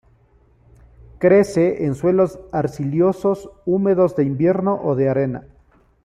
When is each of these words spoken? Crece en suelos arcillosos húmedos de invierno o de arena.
Crece 1.19 1.85
en 1.85 1.93
suelos 1.93 2.39
arcillosos 2.51 3.51
húmedos 3.67 4.15
de 4.15 4.23
invierno 4.23 4.81
o 4.83 4.95
de 4.95 5.07
arena. 5.09 5.43